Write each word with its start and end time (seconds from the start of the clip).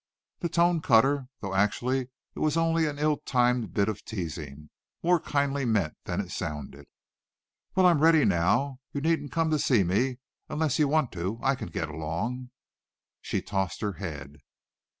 The 0.39 0.49
tone 0.49 0.81
cut 0.81 1.03
her, 1.03 1.27
though 1.41 1.53
actually 1.53 2.09
it 2.33 2.39
was 2.39 2.57
only 2.57 2.87
an 2.87 2.97
ill 2.97 3.17
timed 3.17 3.71
bit 3.75 3.87
of 3.87 4.03
teasing, 4.03 4.71
more 5.03 5.19
kindly 5.19 5.63
meant 5.63 5.95
than 6.05 6.19
it 6.19 6.31
sounded. 6.31 6.87
"Well, 7.75 7.85
I'm 7.85 8.01
ready 8.01 8.25
now. 8.25 8.79
You 8.93 9.01
needn't 9.01 9.31
come 9.31 9.51
to 9.51 9.59
see 9.59 9.83
me 9.83 10.17
unless 10.49 10.79
you 10.79 10.87
want 10.87 11.11
to. 11.11 11.39
I 11.43 11.53
can 11.53 11.67
get 11.69 11.87
along." 11.87 12.49
She 13.21 13.43
tossed 13.43 13.81
her 13.81 13.93
head. 14.01 14.37